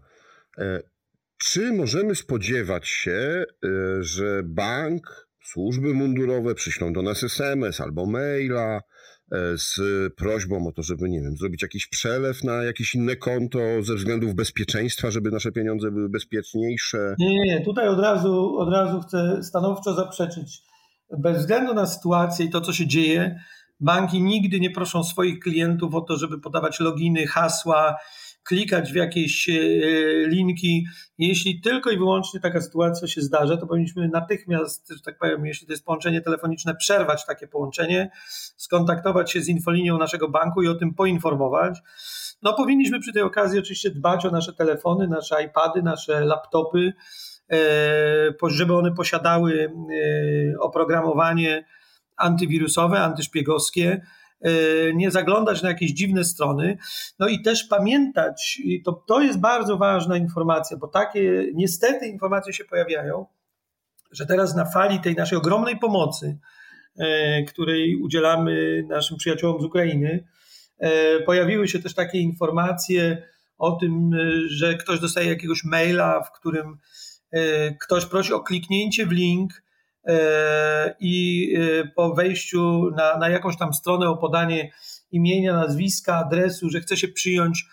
E, 0.58 0.82
czy 1.38 1.72
możemy 1.72 2.14
spodziewać 2.14 2.88
się, 2.88 3.44
e, 3.64 3.68
że 4.00 4.42
bank, 4.44 5.28
służby 5.44 5.94
mundurowe 5.94 6.54
przyślą 6.54 6.92
do 6.92 7.02
nas 7.02 7.22
SMS 7.22 7.80
albo 7.80 8.06
maila, 8.06 8.80
E, 9.32 9.58
z 9.58 9.80
prośbą 10.14 10.66
o 10.66 10.72
to, 10.72 10.82
żeby, 10.82 11.08
nie 11.08 11.20
wiem, 11.20 11.36
zrobić 11.36 11.62
jakiś 11.62 11.86
przelew 11.86 12.44
na 12.44 12.64
jakieś 12.64 12.94
inne 12.94 13.16
konto 13.16 13.58
ze 13.82 13.94
względów 13.94 14.34
bezpieczeństwa, 14.34 15.10
żeby 15.10 15.30
nasze 15.30 15.52
pieniądze 15.52 15.90
były 15.90 16.08
bezpieczniejsze? 16.08 17.14
Nie, 17.18 17.28
nie, 17.28 17.44
nie. 17.44 17.64
Tutaj 17.64 17.88
od 17.88 17.98
razu, 17.98 18.56
od 18.58 18.72
razu 18.72 19.00
chcę 19.00 19.42
stanowczo 19.42 19.94
zaprzeczyć. 19.94 20.62
Bez 21.18 21.38
względu 21.38 21.75
na 21.75 21.87
sytuację 21.87 22.47
i 22.47 22.50
to, 22.50 22.61
co 22.61 22.73
się 22.73 22.87
dzieje, 22.87 23.40
banki 23.80 24.23
nigdy 24.23 24.61
nie 24.61 24.71
proszą 24.71 25.04
swoich 25.04 25.38
klientów 25.40 25.94
o 25.94 26.00
to, 26.00 26.16
żeby 26.16 26.40
podawać 26.40 26.80
loginy, 26.80 27.26
hasła, 27.26 27.97
klikać 28.44 28.92
w 28.92 28.94
jakieś 28.94 29.49
e, 29.49 29.52
linki. 30.26 30.87
Jeśli 31.18 31.61
tylko 31.61 31.90
i 31.90 31.99
wyłącznie 31.99 32.40
taka 32.40 32.61
sytuacja 32.61 33.09
się 33.09 33.21
zdarza, 33.21 33.56
to 33.56 33.66
powinniśmy 33.66 34.09
natychmiast, 34.09 34.88
że 34.88 35.00
tak 35.00 35.18
powiem, 35.18 35.47
jeśli 35.47 35.66
to 35.66 35.73
jest 35.73 35.85
połączenie 35.85 36.21
telefoniczne, 36.21 36.75
przerwać 36.75 37.26
takie 37.26 37.49
połączenie, 37.49 38.11
skontaktować 38.56 39.33
się 39.33 39.42
z 39.42 39.49
infolinią 39.49 39.99
naszego 39.99 40.28
banku 40.28 40.62
i 40.62 40.68
o 40.68 40.75
tym 40.75 40.94
poinformować. 40.94 41.78
No, 42.42 42.52
powinniśmy 42.52 43.00
przy 43.00 43.12
tej 43.12 43.23
okazji 43.23 43.59
oczywiście 43.59 43.90
dbać 43.90 44.26
o 44.26 44.30
nasze 44.30 44.52
telefony, 44.52 45.09
nasze 45.09 45.44
iPady, 45.44 45.83
nasze 45.83 46.25
laptopy, 46.25 46.92
żeby 48.46 48.76
one 48.76 48.94
posiadały 48.94 49.73
e, 50.54 50.58
oprogramowanie 50.61 51.64
antywirusowe, 52.16 53.00
antyszpiegowskie, 53.00 54.00
E, 54.44 54.94
nie 54.94 55.11
zaglądać 55.11 55.62
na 55.62 55.68
jakieś 55.68 55.90
dziwne 55.90 56.25
strony. 56.25 56.78
No 57.18 57.28
i 57.28 57.42
też 57.42 57.64
pamiętać, 57.64 58.61
i 58.64 58.82
to, 58.82 58.92
to 58.92 59.20
jest 59.20 59.40
bardzo 59.40 59.76
ważna 59.76 60.16
informacja, 60.16 60.76
bo 60.76 60.88
takie 60.88 61.46
niestety 61.54 62.06
informacje 62.06 62.52
się 62.52 62.64
pojawiają, 62.64 63.26
że 64.12 64.26
teraz 64.26 64.56
na 64.56 64.64
fali 64.64 65.00
tej 65.00 65.14
naszej 65.14 65.38
ogromnej 65.38 65.78
pomocy, 65.78 66.38
e, 66.99 67.42
której 67.42 67.96
udzielamy 67.96 68.84
naszym 68.88 69.16
przyjaciołom 69.16 69.61
z 69.61 69.64
Ukrainy, 69.64 70.25
e, 70.78 71.20
pojawiły 71.20 71.68
się 71.68 71.78
też 71.78 71.94
takie 71.94 72.18
informacje 72.18 73.23
o 73.58 73.73
tym, 73.73 74.11
że 74.46 74.75
ktoś 74.75 75.00
dostaje 75.00 75.28
jakiegoś 75.28 75.64
maila, 75.64 76.23
w 76.23 76.32
którym 76.32 76.78
ktoś 77.81 78.07
prosi 78.07 78.33
o 78.33 78.41
kliknięcie 78.41 79.07
w 79.07 79.12
link, 79.12 79.64
E, 80.07 80.95
i 81.00 81.49
e, 81.57 81.88
po 81.88 82.14
wejściu 82.14 82.91
na, 82.97 83.19
na 83.19 83.29
jakąś 83.29 83.59
tam 83.59 83.75
stronę 83.75 84.09
o 84.09 84.17
podanie 84.17 84.73
imienia, 85.11 85.53
nazwiska, 85.53 86.17
adresu, 86.17 86.71
że 86.71 86.81
chce 86.81 86.97
się 86.97 87.09
przyjąć 87.09 87.67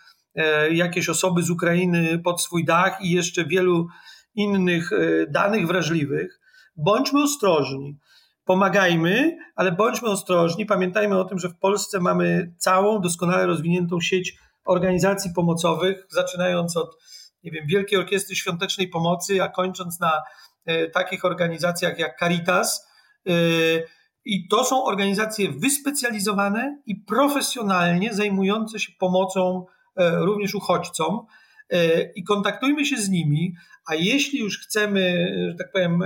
jakieś 0.71 1.09
osoby 1.09 1.43
z 1.43 1.49
Ukrainy 1.49 2.19
pod 2.19 2.41
swój 2.41 2.65
dach 2.65 3.01
i 3.01 3.11
jeszcze 3.11 3.45
wielu 3.45 3.87
innych 4.35 4.89
danych 5.29 5.67
wrażliwych, 5.67 6.39
bądźmy 6.75 7.23
ostrożni. 7.23 7.97
Pomagajmy, 8.45 9.37
ale 9.55 9.71
bądźmy 9.71 10.09
ostrożni. 10.09 10.65
Pamiętajmy 10.65 11.19
o 11.19 11.25
tym, 11.25 11.39
że 11.39 11.49
w 11.49 11.57
Polsce 11.57 11.99
mamy 11.99 12.53
całą 12.57 13.01
doskonale 13.01 13.45
rozwiniętą 13.45 14.01
sieć 14.01 14.37
organizacji 14.65 15.31
pomocowych, 15.35 16.05
zaczynając 16.09 16.77
od 16.77 16.97
nie 17.43 17.51
wiem, 17.51 17.67
Wielkiej 17.67 17.99
Orkiestry 17.99 18.35
Świątecznej 18.35 18.87
Pomocy, 18.87 19.43
a 19.43 19.49
kończąc 19.49 19.99
na 19.99 20.21
E, 20.65 20.87
takich 20.89 21.25
organizacjach 21.25 21.99
jak 21.99 22.19
Caritas. 22.19 22.87
E, 23.27 23.31
I 24.25 24.47
to 24.47 24.63
są 24.63 24.83
organizacje 24.83 25.51
wyspecjalizowane 25.51 26.81
i 26.85 26.95
profesjonalnie 26.95 28.13
zajmujące 28.13 28.79
się 28.79 28.91
pomocą 28.99 29.65
e, 29.95 30.15
również 30.15 30.55
uchodźcom. 30.55 31.25
I 32.15 32.23
kontaktujmy 32.23 32.85
się 32.85 32.97
z 32.97 33.09
nimi, 33.09 33.53
a 33.87 33.95
jeśli 33.95 34.39
już 34.39 34.59
chcemy, 34.59 35.33
że 35.49 35.55
tak 35.55 35.71
powiem, 35.71 35.99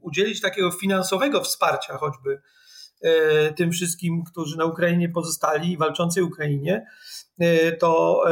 udzielić 0.00 0.40
takiego 0.40 0.70
finansowego 0.70 1.40
wsparcia 1.40 1.96
choćby 1.96 2.40
tym 3.56 3.72
wszystkim, 3.72 4.24
którzy 4.24 4.58
na 4.58 4.64
Ukrainie 4.64 5.08
pozostali 5.08 5.76
walczącej 5.76 6.22
Ukrainie, 6.22 6.86
to 7.78 8.22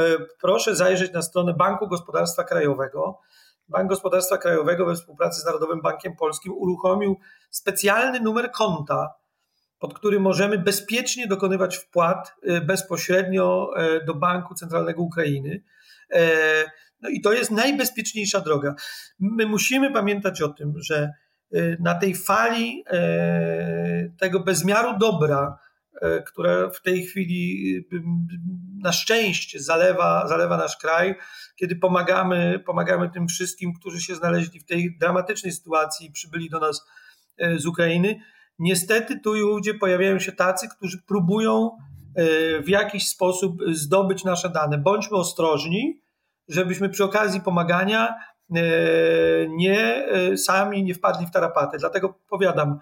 proszę 0.40 0.76
zajrzeć 0.76 1.12
na 1.12 1.22
stronę 1.22 1.54
Banku 1.54 1.88
Gospodarstwa 1.88 2.44
Krajowego. 2.44 3.20
Bank 3.68 3.88
Gospodarstwa 3.88 4.38
Krajowego 4.38 4.86
we 4.86 4.94
współpracy 4.94 5.40
z 5.40 5.44
Narodowym 5.44 5.80
Bankiem 5.80 6.16
Polskim 6.16 6.52
uruchomił 6.52 7.16
specjalny 7.50 8.20
numer 8.20 8.50
konta, 8.50 9.14
pod 9.78 9.94
który 9.94 10.20
możemy 10.20 10.58
bezpiecznie 10.58 11.26
dokonywać 11.26 11.76
wpłat 11.76 12.34
bezpośrednio 12.66 13.70
do 14.06 14.14
Banku 14.14 14.54
Centralnego 14.54 15.02
Ukrainy. 15.02 15.62
E, 16.12 16.30
no 17.00 17.08
i 17.08 17.20
to 17.20 17.32
jest 17.32 17.50
najbezpieczniejsza 17.50 18.40
droga. 18.40 18.74
My 19.18 19.46
musimy 19.46 19.92
pamiętać 19.92 20.42
o 20.42 20.48
tym, 20.48 20.74
że 20.76 21.12
na 21.80 21.94
tej 21.94 22.14
fali 22.14 22.84
e, 22.86 24.10
tego 24.20 24.40
bezmiaru 24.40 24.98
dobra, 24.98 25.58
e, 26.02 26.22
która 26.22 26.70
w 26.70 26.82
tej 26.82 27.02
chwili 27.06 27.74
na 28.82 28.92
szczęście 28.92 29.60
zalewa, 29.60 30.28
zalewa 30.28 30.56
nasz 30.56 30.76
kraj, 30.76 31.14
kiedy 31.56 31.76
pomagamy, 31.76 32.62
pomagamy 32.66 33.10
tym 33.10 33.28
wszystkim, 33.28 33.72
którzy 33.74 34.00
się 34.00 34.14
znaleźli 34.14 34.60
w 34.60 34.64
tej 34.64 34.98
dramatycznej 34.98 35.52
sytuacji 35.52 36.06
i 36.06 36.12
przybyli 36.12 36.50
do 36.50 36.58
nas 36.58 36.86
z 37.56 37.66
Ukrainy. 37.66 38.20
Niestety 38.58 39.20
tu 39.20 39.36
i 39.36 39.42
ówdzie 39.42 39.74
pojawiają 39.74 40.18
się 40.18 40.32
tacy, 40.32 40.68
którzy 40.76 41.02
próbują 41.02 41.70
w 42.64 42.68
jakiś 42.68 43.08
sposób 43.08 43.62
zdobyć 43.72 44.24
nasze 44.24 44.50
dane. 44.50 44.78
Bądźmy 44.78 45.16
ostrożni, 45.16 46.02
żebyśmy 46.48 46.88
przy 46.88 47.04
okazji 47.04 47.40
pomagania 47.40 48.14
nie 49.48 50.06
sami 50.36 50.84
nie 50.84 50.94
wpadli 50.94 51.26
w 51.26 51.30
tarapaty. 51.30 51.78
Dlatego 51.78 52.14
powiadam, 52.28 52.78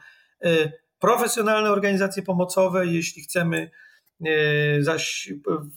profesjonalne 0.99 1.71
organizacje 1.71 2.23
pomocowe, 2.23 2.87
jeśli 2.87 3.23
chcemy 3.23 3.71
zaś 4.81 5.33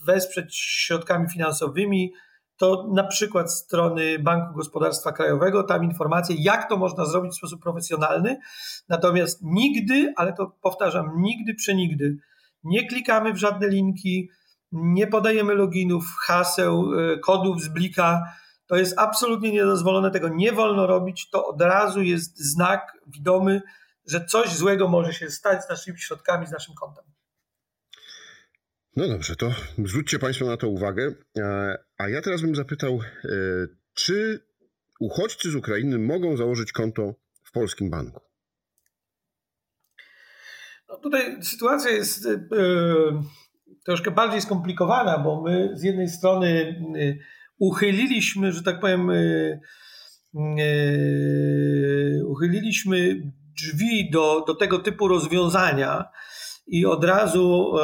wesprzeć 0.06 0.56
środkami 0.58 1.28
finansowymi, 1.28 2.12
to 2.56 2.90
na 2.94 3.04
przykład 3.04 3.52
strony 3.52 4.18
Banku 4.18 4.54
Gospodarstwa 4.54 5.12
Krajowego, 5.12 5.62
tam 5.62 5.84
informacje, 5.84 6.36
jak 6.38 6.68
to 6.68 6.76
można 6.76 7.04
zrobić 7.04 7.32
w 7.32 7.36
sposób 7.36 7.62
profesjonalny. 7.62 8.38
Natomiast 8.88 9.40
nigdy, 9.42 10.12
ale 10.16 10.32
to 10.32 10.56
powtarzam, 10.62 11.12
nigdy, 11.16 11.54
przenigdy 11.54 12.16
nie 12.64 12.86
klikamy 12.86 13.32
w 13.32 13.36
żadne 13.36 13.68
linki, 13.68 14.30
nie 14.72 15.06
podajemy 15.06 15.54
loginów, 15.54 16.04
haseł, 16.26 16.90
e, 16.94 17.18
kodów 17.18 17.62
z 17.62 17.68
blika. 17.68 18.22
To 18.66 18.76
jest 18.76 18.98
absolutnie 18.98 19.52
niedozwolone, 19.52 20.10
tego 20.10 20.28
nie 20.28 20.52
wolno 20.52 20.86
robić. 20.86 21.30
To 21.30 21.46
od 21.46 21.62
razu 21.62 22.02
jest 22.02 22.38
znak 22.38 22.98
widomy, 23.06 23.62
że 24.06 24.24
coś 24.24 24.54
złego 24.54 24.88
może 24.88 25.12
się 25.12 25.30
stać 25.30 25.64
z 25.64 25.68
naszymi 25.68 25.98
środkami, 25.98 26.46
z 26.46 26.50
naszym 26.50 26.74
kontem. 26.74 27.04
No 28.96 29.08
dobrze, 29.08 29.36
to 29.36 29.50
zwróćcie 29.84 30.18
Państwo 30.18 30.46
na 30.46 30.56
to 30.56 30.68
uwagę. 30.68 31.14
A 31.98 32.08
ja 32.08 32.22
teraz 32.22 32.42
bym 32.42 32.54
zapytał, 32.54 32.98
czy 33.94 34.46
uchodźcy 35.00 35.50
z 35.50 35.54
Ukrainy 35.54 35.98
mogą 35.98 36.36
założyć 36.36 36.72
konto 36.72 37.14
w 37.42 37.52
polskim 37.52 37.90
banku? 37.90 38.20
No 40.88 40.96
tutaj 40.96 41.42
sytuacja 41.42 41.90
jest 41.90 42.24
yy, 42.24 42.40
troszkę 43.84 44.10
bardziej 44.10 44.40
skomplikowana, 44.40 45.18
bo 45.18 45.42
my 45.42 45.70
z 45.74 45.82
jednej 45.82 46.08
strony 46.08 46.80
uchyliliśmy, 47.58 48.52
że 48.52 48.62
tak 48.62 48.80
powiem, 48.80 49.08
yy, 49.08 49.60
uchyliliśmy 52.26 53.16
drzwi 53.56 54.10
do, 54.10 54.44
do 54.46 54.54
tego 54.54 54.78
typu 54.78 55.08
rozwiązania 55.08 56.04
i 56.66 56.86
od 56.86 57.04
razu 57.04 57.74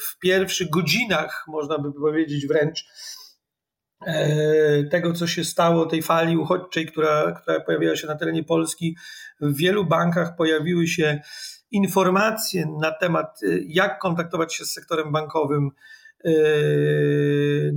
w 0.00 0.18
pierwszych 0.18 0.70
godzinach, 0.70 1.44
można 1.48 1.78
by 1.78 1.92
powiedzieć 1.92 2.46
wręcz, 2.46 2.84
tego, 4.90 5.12
co 5.12 5.26
się 5.26 5.44
stało, 5.44 5.86
tej 5.86 6.02
fali 6.02 6.36
uchodźczej, 6.36 6.86
która, 6.86 7.32
która 7.32 7.60
pojawiła 7.60 7.96
się 7.96 8.06
na 8.06 8.14
terenie 8.14 8.44
Polski, 8.44 8.96
w 9.40 9.56
wielu 9.56 9.84
bankach 9.84 10.36
pojawiły 10.36 10.86
się 10.86 11.20
informacje 11.70 12.66
na 12.80 12.92
temat, 12.92 13.40
jak 13.66 13.98
kontaktować 13.98 14.54
się 14.54 14.64
z 14.64 14.72
sektorem 14.72 15.12
bankowym 15.12 15.70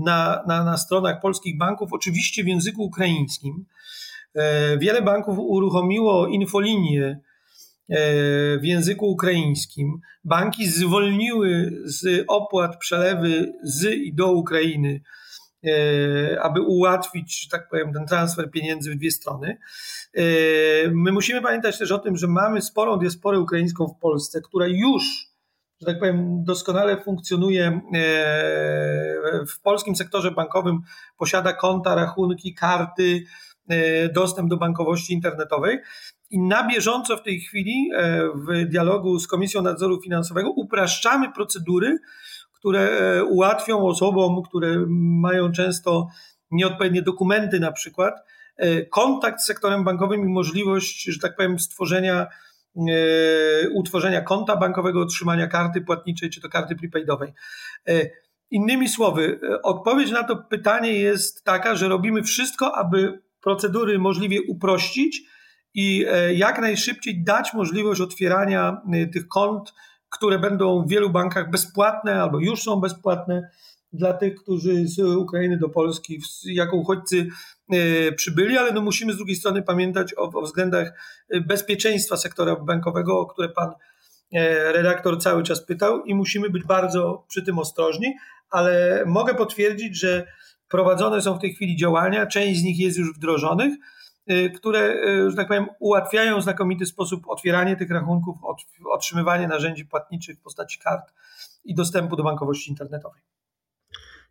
na, 0.06 0.44
na, 0.48 0.63
na 0.63 0.77
stronach 0.77 1.22
polskich 1.22 1.58
banków, 1.58 1.94
oczywiście 1.94 2.44
w 2.44 2.48
języku 2.48 2.84
ukraińskim. 2.84 3.65
E, 4.36 4.77
wiele 4.77 5.01
banków 5.01 5.39
uruchomiło 5.39 6.27
infolinię 6.27 7.06
e, 7.06 7.20
w 8.58 8.63
języku 8.63 9.12
ukraińskim. 9.12 10.00
Banki 10.24 10.68
zwolniły 10.68 11.72
z 11.86 12.25
opłat 12.27 12.77
przelewy 12.77 13.53
z 13.63 13.86
i 13.86 14.13
do 14.13 14.32
Ukrainy 14.32 15.01
E, 15.63 16.41
aby 16.41 16.62
ułatwić, 16.62 17.44
że 17.44 17.50
tak 17.50 17.70
powiem, 17.70 17.94
ten 17.94 18.06
transfer 18.06 18.51
pieniędzy 18.51 18.91
w 18.91 18.96
dwie 18.96 19.12
strony. 19.12 19.58
My 20.91 21.12
musimy 21.12 21.41
pamiętać 21.41 21.77
też 21.77 21.91
o 21.91 22.00
tym, 22.00 22.18
że 22.18 22.27
mamy 22.27 22.62
sporą 22.62 22.98
diasporę 22.98 23.39
ukraińską 23.39 23.88
w 23.88 24.00
Polsce, 24.00 24.41
która 24.41 24.68
już, 24.68 25.03
że 25.81 25.86
tak 25.86 26.00
powiem, 26.00 26.43
doskonale 26.43 27.01
funkcjonuje 27.01 27.65
e, 27.67 27.81
w 29.48 29.62
polskim 29.62 29.95
sektorze 29.95 30.31
bankowym, 30.31 30.79
posiada 31.17 31.53
konta, 31.53 31.95
rachunki, 31.95 32.53
karty, 32.53 33.24
dostęp 34.13 34.50
do 34.50 34.57
bankowości 34.57 35.13
internetowej. 35.13 35.79
I 36.29 36.39
na 36.39 36.67
bieżąco 36.67 37.17
w 37.17 37.24
tej 37.24 37.39
chwili 37.39 37.89
w 38.36 38.65
dialogu 38.65 39.19
z 39.19 39.27
Komisją 39.27 39.62
Nadzoru 39.62 40.01
Finansowego 40.01 40.51
upraszczamy 40.51 41.31
procedury, 41.31 41.98
które 42.59 42.81
e, 42.81 43.24
ułatwią 43.24 43.88
osobom, 43.88 44.43
które 44.43 44.86
mają 45.21 45.51
często 45.51 46.07
nieodpowiednie 46.51 47.01
dokumenty 47.01 47.59
na 47.59 47.71
przykład, 47.71 48.13
e, 48.57 48.86
kontakt 48.86 49.41
z 49.41 49.45
sektorem 49.45 49.83
bankowym 49.83 50.21
i 50.21 50.33
możliwość, 50.33 51.03
że 51.03 51.19
tak 51.19 51.36
powiem, 51.36 51.59
stworzenia, 51.59 52.21
e, 52.21 52.27
utworzenia 53.74 54.21
konta 54.21 54.55
bankowego, 54.55 55.01
otrzymania 55.01 55.48
karty 55.48 55.81
płatniczej 55.81 56.29
czy 56.29 56.41
to 56.41 56.50
karty 56.50 56.75
prepaidowej. 56.75 57.33
Innymi 58.51 58.89
słowy, 58.89 59.39
odpowiedź 59.63 60.12
na 60.12 60.24
to 60.24 60.36
pytanie 60.36 60.93
jest 60.93 61.43
taka, 61.43 61.75
że 61.75 61.88
robimy 61.88 62.24
wszystko, 62.24 62.75
aby 62.75 63.21
procedury 63.41 64.00
możliwie 64.00 64.39
uprościć 64.48 65.21
i 65.74 66.05
jak 66.36 66.62
najszybciej 66.62 67.24
dać 67.24 67.53
możliwość 67.53 68.01
otwierania 68.01 68.81
tych 69.13 69.27
kont 69.27 69.74
które 70.09 70.39
będą 70.39 70.83
w 70.83 70.89
wielu 70.89 71.09
bankach 71.09 71.50
bezpłatne 71.50 72.22
albo 72.22 72.39
już 72.39 72.61
są 72.61 72.75
bezpłatne 72.75 73.50
dla 73.94 74.14
tych, 74.14 74.36
którzy 74.36 74.88
z 74.88 75.00
Ukrainy 75.00 75.58
do 75.58 75.70
Polski 75.70 76.20
jako 76.46 76.78
uchodźcy 76.78 77.28
e, 77.72 78.12
przybyli, 78.12 78.58
ale 78.58 78.72
no 78.72 78.82
musimy 78.82 79.14
z 79.14 79.18
drugiej 79.18 79.36
strony 79.36 79.62
pamiętać 79.62 80.14
o, 80.18 80.22
o 80.22 80.42
względach 80.42 80.94
bezpieczeństwa 81.48 82.18
sektora 82.18 82.56
bankowego, 82.56 83.20
o 83.20 83.25
które 83.25 83.50
pan 83.50 83.72
e, 84.34 84.72
redaktor 84.72 85.22
cały 85.22 85.44
czas 85.44 85.66
pytał 85.66 86.04
i 86.04 86.16
musimy 86.16 86.50
być 86.50 86.64
bardzo 86.64 87.25
przy 87.28 87.44
tym 87.44 87.60
ostrożni, 87.60 88.14
ale 88.50 89.04
mogę 89.06 89.36
potwierdzić, 89.36 90.00
że 90.00 90.28
prowadzone 90.68 91.22
są 91.22 91.38
w 91.38 91.42
tej 91.42 91.54
chwili 91.54 91.78
działania, 91.78 92.25
część 92.25 92.60
z 92.60 92.64
nich 92.64 92.80
jest 92.80 92.98
już 92.98 93.16
wdrożonych, 93.16 93.74
które, 94.56 94.96
że 95.30 95.36
tak 95.36 95.48
powiem, 95.48 95.68
ułatwiają 95.80 96.40
w 96.40 96.44
znakomity 96.44 96.86
sposób 96.86 97.28
otwieranie 97.28 97.75
tych 97.75 97.92
rachunków, 97.92 98.38
otrzymywanie 98.92 99.48
narzędzi 99.48 99.86
płatniczych 99.86 100.38
w 100.38 100.42
postaci 100.42 100.80
kart 100.80 101.14
i 101.64 101.75
dostępu 101.75 102.16
do 102.16 102.24
bankowości 102.24 102.70
internetowej. 102.70 103.22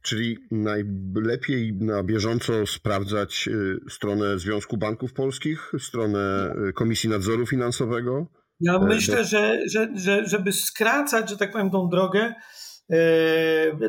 Czyli 0.02 0.38
najlepiej 0.50 1.74
na 1.74 2.02
bieżąco 2.02 2.66
sprawdzać 2.66 3.48
y, 3.48 3.90
stronę 3.90 4.38
Związku 4.38 4.76
Banków 4.76 5.12
Polskich, 5.12 5.72
stronę 5.78 6.54
Komisji 6.74 7.10
Nadzoru 7.10 7.46
Finansowego? 7.46 8.26
Ja 8.60 8.74
e, 8.74 8.84
myślę, 8.84 9.24
że, 9.24 9.58
że, 9.68 9.88
że 9.94 10.26
żeby 10.26 10.52
skracać, 10.52 11.30
że 11.30 11.36
tak 11.36 11.52
powiem, 11.52 11.70
tą 11.70 11.88
drogę, 11.88 12.34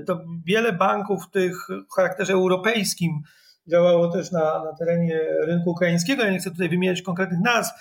to 0.06 0.22
wiele 0.46 0.74
banków 0.74 1.30
tych 1.32 1.56
w 1.92 1.96
charakterze 1.96 2.34
europejskim 2.34 3.22
działało 3.70 4.08
też 4.08 4.32
na, 4.32 4.64
na 4.64 4.74
terenie 4.80 5.20
rynku 5.48 5.70
ukraińskiego. 5.70 6.24
Ja 6.24 6.32
nie 6.32 6.40
chcę 6.40 6.52
tutaj 6.52 6.70
wymieniać 6.70 7.02
konkretnych 7.02 7.40
nazw, 7.44 7.74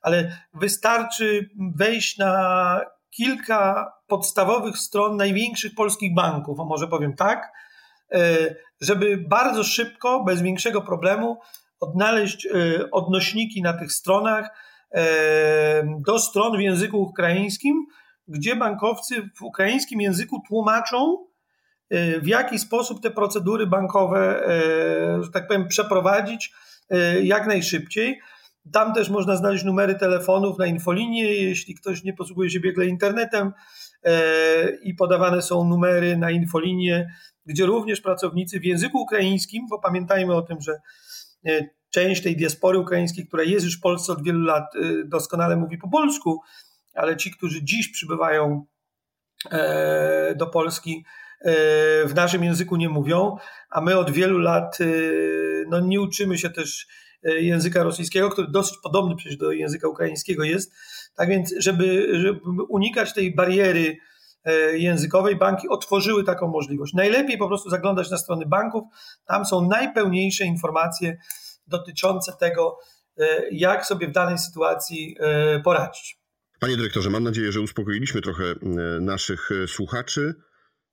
ale 0.00 0.38
wystarczy 0.54 1.50
wejść 1.76 2.18
na 2.18 2.80
kilka 3.10 3.92
podstawowych 4.06 4.78
stron 4.78 5.16
największych 5.16 5.74
polskich 5.74 6.14
banków, 6.14 6.60
a 6.60 6.64
może 6.64 6.88
powiem 6.88 7.16
tak, 7.16 7.38
e, 7.38 7.48
żeby 8.80 9.24
bardzo 9.28 9.64
szybko, 9.64 10.24
bez 10.24 10.42
większego 10.42 10.82
problemu 10.82 11.38
odnaleźć 11.80 12.46
e, 12.46 12.50
odnośniki 12.90 13.62
na 13.62 13.72
tych 13.72 13.92
stronach 13.92 14.48
e, 14.94 15.96
do 16.06 16.18
stron 16.18 16.56
w 16.56 16.60
języku 16.60 17.02
ukraińskim, 17.02 17.86
gdzie 18.28 18.56
bankowcy 18.56 19.30
w 19.36 19.42
ukraińskim 19.42 20.00
języku 20.00 20.42
tłumaczą, 20.48 21.26
w 22.22 22.26
jaki 22.26 22.58
sposób 22.58 23.02
te 23.02 23.10
procedury 23.10 23.66
bankowe, 23.66 24.42
że 25.20 25.30
tak 25.30 25.46
powiem, 25.46 25.68
przeprowadzić 25.68 26.52
jak 27.22 27.46
najszybciej. 27.46 28.20
Tam 28.72 28.94
też 28.94 29.08
można 29.08 29.36
znaleźć 29.36 29.64
numery 29.64 29.94
telefonów 29.94 30.58
na 30.58 30.66
infolinie, 30.66 31.24
jeśli 31.34 31.74
ktoś 31.74 32.04
nie 32.04 32.12
posługuje 32.12 32.50
się 32.50 32.60
biegle 32.60 32.86
internetem 32.86 33.52
i 34.82 34.94
podawane 34.94 35.42
są 35.42 35.64
numery 35.64 36.16
na 36.16 36.30
infolinie, 36.30 37.14
gdzie 37.46 37.66
również 37.66 38.00
pracownicy 38.00 38.60
w 38.60 38.64
języku 38.64 38.98
ukraińskim, 38.98 39.66
bo 39.70 39.78
pamiętajmy 39.78 40.34
o 40.34 40.42
tym, 40.42 40.56
że 40.60 40.80
część 41.90 42.22
tej 42.22 42.36
diaspory 42.36 42.78
ukraińskiej, 42.78 43.26
która 43.26 43.42
jest 43.42 43.64
już 43.64 43.78
w 43.78 43.80
Polsce 43.80 44.12
od 44.12 44.24
wielu 44.24 44.40
lat, 44.40 44.64
doskonale 45.04 45.56
mówi 45.56 45.78
po 45.78 45.88
polsku, 45.88 46.40
ale 46.94 47.16
ci, 47.16 47.30
którzy 47.30 47.64
dziś 47.64 47.88
przybywają 47.88 48.66
do 50.36 50.46
Polski, 50.46 51.04
w 52.06 52.12
naszym 52.14 52.44
języku 52.44 52.76
nie 52.76 52.88
mówią, 52.88 53.36
a 53.70 53.80
my 53.80 53.98
od 53.98 54.10
wielu 54.10 54.38
lat 54.38 54.78
no, 55.68 55.80
nie 55.80 56.00
uczymy 56.00 56.38
się 56.38 56.50
też 56.50 56.86
języka 57.22 57.82
rosyjskiego, 57.82 58.30
który 58.30 58.48
dosyć 58.50 58.78
podobny 58.82 59.16
przecież 59.16 59.36
do 59.36 59.52
języka 59.52 59.88
ukraińskiego 59.88 60.44
jest. 60.44 60.72
Tak 61.14 61.28
więc, 61.28 61.54
żeby, 61.58 62.08
żeby 62.12 62.40
unikać 62.68 63.14
tej 63.14 63.34
bariery 63.34 63.96
językowej, 64.72 65.36
banki 65.36 65.68
otworzyły 65.68 66.24
taką 66.24 66.48
możliwość. 66.48 66.94
Najlepiej 66.94 67.38
po 67.38 67.48
prostu 67.48 67.70
zaglądać 67.70 68.10
na 68.10 68.18
strony 68.18 68.46
banków, 68.46 68.84
tam 69.26 69.44
są 69.44 69.68
najpełniejsze 69.68 70.44
informacje 70.44 71.16
dotyczące 71.66 72.32
tego, 72.40 72.78
jak 73.52 73.86
sobie 73.86 74.08
w 74.08 74.12
danej 74.12 74.38
sytuacji 74.38 75.16
poradzić. 75.64 76.18
Panie 76.60 76.76
dyrektorze, 76.76 77.10
mam 77.10 77.24
nadzieję, 77.24 77.52
że 77.52 77.60
uspokoiliśmy 77.60 78.20
trochę 78.20 78.44
naszych 79.00 79.50
słuchaczy. 79.66 80.34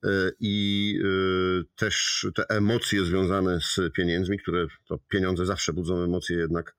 E, 0.04 0.08
i 0.40 0.98
e, 1.04 1.64
też 1.76 2.26
te 2.34 2.44
emocje 2.48 3.04
związane 3.04 3.60
z 3.60 3.80
pieniędzmi, 3.96 4.38
które 4.38 4.66
to 4.88 4.98
pieniądze 4.98 5.46
zawsze 5.46 5.72
budzą 5.72 6.02
emocje, 6.02 6.36
jednak 6.36 6.76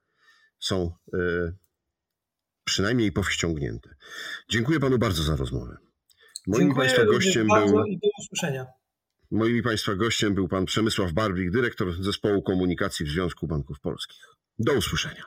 są 0.60 0.92
e, 1.14 1.18
przynajmniej 2.64 3.12
powściągnięte. 3.12 3.96
Dziękuję 4.50 4.80
panu 4.80 4.98
bardzo 4.98 5.24
za 5.24 5.36
rozmowę. 5.36 5.78
Moim 6.48 6.62
Dziękuję 6.62 6.88
państwa 6.88 7.06
gościem 7.06 7.48
był. 7.48 7.86
I 7.86 7.98
do 7.98 8.08
usłyszenia. 8.20 8.66
Moim 9.32 9.64
państwa 9.64 9.96
gościem 9.96 10.34
był 10.34 10.48
pan 10.48 10.66
Przemysław 10.66 11.12
Barbik, 11.12 11.52
dyrektor 11.52 12.04
zespołu 12.04 12.42
komunikacji 12.42 13.06
w 13.06 13.10
Związku 13.10 13.48
Banków 13.48 13.80
Polskich. 13.80 14.24
Do 14.60 14.74
usłyszenia. 14.74 15.24